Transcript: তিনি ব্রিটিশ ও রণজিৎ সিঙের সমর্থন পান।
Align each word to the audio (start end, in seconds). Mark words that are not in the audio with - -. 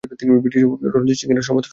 তিনি 0.19 0.29
ব্রিটিশ 0.35 0.61
ও 0.63 0.91
রণজিৎ 0.93 1.17
সিঙের 1.19 1.37
সমর্থন 1.41 1.61
পান। 1.61 1.69